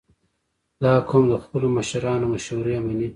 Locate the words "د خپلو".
1.31-1.67